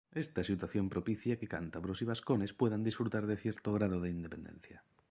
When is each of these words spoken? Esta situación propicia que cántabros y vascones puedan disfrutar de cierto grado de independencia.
Esta 0.25 0.41
situación 0.49 0.85
propicia 0.93 1.37
que 1.39 1.51
cántabros 1.55 2.01
y 2.01 2.05
vascones 2.05 2.53
puedan 2.53 2.81
disfrutar 2.83 3.27
de 3.27 3.37
cierto 3.37 3.71
grado 3.71 4.01
de 4.01 4.09
independencia. 4.09 4.83